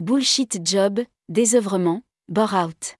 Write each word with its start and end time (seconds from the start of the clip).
Bullshit 0.00 0.66
job, 0.66 1.00
désœuvrement, 1.28 2.00
bore-out. 2.28 2.96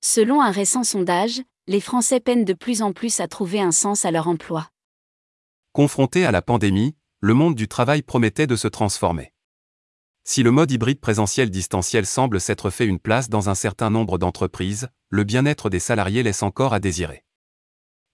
Selon 0.00 0.40
un 0.40 0.50
récent 0.50 0.82
sondage, 0.82 1.42
les 1.66 1.82
Français 1.82 2.20
peinent 2.20 2.46
de 2.46 2.54
plus 2.54 2.80
en 2.80 2.94
plus 2.94 3.20
à 3.20 3.28
trouver 3.28 3.60
un 3.60 3.70
sens 3.70 4.06
à 4.06 4.10
leur 4.10 4.26
emploi. 4.26 4.70
Confronté 5.74 6.24
à 6.24 6.30
la 6.30 6.40
pandémie, 6.40 6.96
le 7.20 7.34
monde 7.34 7.54
du 7.54 7.68
travail 7.68 8.00
promettait 8.00 8.46
de 8.46 8.56
se 8.56 8.66
transformer. 8.66 9.34
Si 10.24 10.42
le 10.42 10.50
mode 10.50 10.70
hybride 10.70 11.00
présentiel 11.00 11.50
distanciel 11.50 12.06
semble 12.06 12.40
s'être 12.40 12.70
fait 12.70 12.86
une 12.86 12.98
place 12.98 13.28
dans 13.28 13.50
un 13.50 13.54
certain 13.54 13.90
nombre 13.90 14.16
d'entreprises, 14.16 14.88
le 15.10 15.22
bien-être 15.22 15.68
des 15.68 15.80
salariés 15.80 16.22
laisse 16.22 16.42
encore 16.42 16.72
à 16.72 16.80
désirer. 16.80 17.26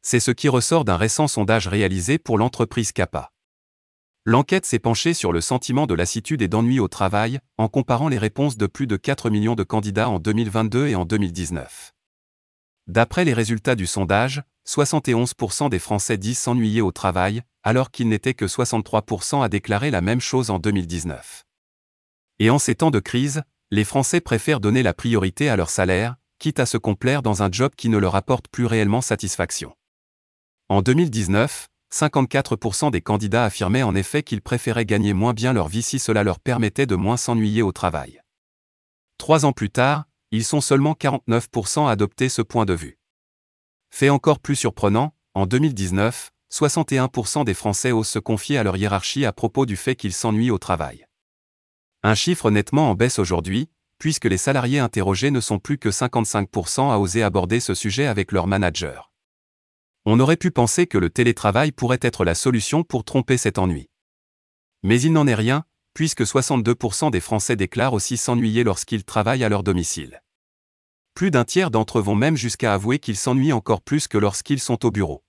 C'est 0.01 0.19
ce 0.19 0.33
qui 0.33 0.49
ressort 0.49 0.85
d'un 0.85 0.97
récent 0.97 1.29
sondage 1.29 1.69
réalisé 1.69 2.19
pour 2.19 2.37
l'entreprise 2.37 2.91
Kappa. 2.91 3.32
L'enquête 4.25 4.65
s'est 4.65 4.79
penchée 4.79 5.15
sur 5.15 5.33
le 5.33 5.41
sentiment 5.41 5.89
de 5.89 5.95
lassitude 5.95 6.43
et 6.43 6.49
d'ennui 6.49 6.79
au 6.79 6.87
travail, 6.87 7.41
en 7.59 7.69
comparant 7.69 8.09
les 8.09 8.19
réponses 8.19 8.57
de 8.57 8.67
plus 8.67 8.87
de 8.87 8.97
4 8.97 9.31
millions 9.31 9.57
de 9.57 9.65
candidats 9.65 10.09
en 10.09 10.21
2022 10.21 10.87
et 10.87 10.95
en 10.95 11.05
2019. 11.05 11.93
D'après 12.87 13.25
les 13.25 13.33
résultats 13.33 13.75
du 13.75 13.87
sondage, 13.87 14.43
71% 14.69 15.71
des 15.71 15.81
Français 15.81 16.19
disent 16.19 16.39
s'ennuyer 16.39 16.81
au 16.83 16.93
travail, 16.93 17.43
alors 17.65 17.91
qu'il 17.91 18.09
n'était 18.09 18.35
que 18.35 18.45
63% 18.45 19.43
à 19.43 19.49
déclarer 19.49 19.91
la 19.91 20.01
même 20.01 20.21
chose 20.21 20.51
en 20.51 20.61
2019. 20.61 21.45
Et 22.39 22.49
en 22.49 22.61
ces 22.61 22.77
temps 22.77 22.93
de 22.93 23.01
crise, 23.01 23.43
les 23.73 23.85
Français 23.85 24.21
préfèrent 24.21 24.61
donner 24.61 24.85
la 24.85 24.95
priorité 24.95 25.49
à 25.49 25.57
leur 25.57 25.71
salaire, 25.71 26.15
quitte 26.39 26.61
à 26.61 26.67
se 26.67 26.77
complaire 26.77 27.23
dans 27.23 27.43
un 27.43 27.51
job 27.51 27.73
qui 27.77 27.89
ne 27.89 27.99
leur 27.99 28.15
apporte 28.15 28.47
plus 28.47 28.67
réellement 28.67 29.01
satisfaction. 29.01 29.75
En 30.69 30.81
2019, 30.81 31.69
54% 31.93 32.91
des 32.91 33.03
candidats 33.03 33.45
affirmaient 33.45 33.83
en 33.83 33.95
effet 33.95 34.23
qu'ils 34.23 34.41
préféraient 34.41 34.87
gagner 34.87 35.13
moins 35.13 35.35
bien 35.35 35.53
leur 35.53 35.69
vie 35.69 35.83
si 35.83 35.99
cela 35.99 36.25
leur 36.25 36.41
permettait 36.41 36.87
de 36.87 36.97
moins 36.97 37.19
s'ennuyer 37.19 37.61
au 37.61 37.73
travail. 37.73 38.21
Trois 39.19 39.45
ans 39.45 39.53
plus 39.53 39.71
tard, 39.71 40.05
ils 40.31 40.45
sont 40.45 40.63
seulement 40.63 40.95
49% 40.95 41.87
à 41.87 41.91
adopter 41.91 42.31
ce 42.31 42.41
point 42.41 42.65
de 42.65 42.73
vue. 42.73 42.99
Fait 43.91 44.09
encore 44.09 44.39
plus 44.39 44.57
surprenant, 44.57 45.15
en 45.35 45.45
2019, 45.45 46.31
61% 46.51 47.45
des 47.45 47.55
Français 47.55 47.93
osent 47.93 48.09
se 48.09 48.19
confier 48.19 48.57
à 48.57 48.63
leur 48.63 48.77
hiérarchie 48.77 49.27
à 49.27 49.33
propos 49.33 49.67
du 49.67 49.77
fait 49.77 49.95
qu'ils 49.95 50.15
s'ennuient 50.15 50.51
au 50.51 50.59
travail. 50.59 51.07
Un 52.03 52.15
chiffre 52.15 52.51
nettement 52.51 52.91
en 52.91 52.95
baisse 52.95 53.19
aujourd'hui, 53.19 53.69
puisque 53.99 54.25
les 54.25 54.39
salariés 54.39 54.79
interrogés 54.79 55.31
ne 55.31 55.41
sont 55.41 55.59
plus 55.59 55.79
que 55.79 55.91
55% 55.91 56.91
à 56.91 56.99
oser 56.99 57.23
aborder 57.23 57.61
ce 57.61 57.75
sujet 57.75 58.07
avec 58.07 58.33
leur 58.33 58.47
manager. 58.47 59.12
On 60.05 60.19
aurait 60.19 60.37
pu 60.37 60.51
penser 60.51 60.89
que 60.89 60.99
le 60.99 61.11
télétravail 61.11 61.71
pourrait 61.71 62.01
être 62.03 62.25
la 62.25 62.35
solution 62.35 62.83
pour 62.83 63.05
tromper 63.05 63.37
cet 63.37 63.57
ennui. 63.57 63.89
Mais 64.83 65.01
il 65.01 65.13
n'en 65.13 65.29
est 65.29 65.35
rien, 65.35 65.65
puisque 65.95 66.23
62% 66.23 67.13
des 67.13 67.21
Français 67.21 67.55
déclarent 67.55 67.93
aussi 67.93 68.17
s'ennuyer 68.17 68.65
lorsqu'ils 68.65 69.05
travaillent 69.05 69.45
à 69.45 69.49
leur 69.49 69.63
domicile. 69.63 70.21
Plus 71.15 71.31
d'un 71.31 71.45
tiers 71.45 71.71
d'entre 71.71 71.99
eux 71.99 72.03
vont 72.03 72.17
même 72.17 72.37
jusqu'à 72.37 72.75
avouer 72.75 72.99
qu'ils 72.99 73.17
s'ennuient 73.17 73.53
encore 73.53 73.83
plus 73.83 74.09
que 74.09 74.19
lorsqu'ils 74.19 74.61
sont 74.61 74.85
au 74.85 74.91
bureau. 74.91 75.23